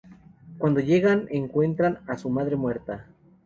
Cuando 0.57 0.79
llegan, 0.79 1.27
encuentran 1.29 1.99
a 2.07 2.17
su 2.17 2.27
madre 2.31 2.55
muerta. 2.55 3.05